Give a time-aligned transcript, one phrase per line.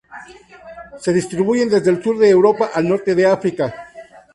[0.97, 3.85] Se distribuyen desde el sur de Europa al norte de África.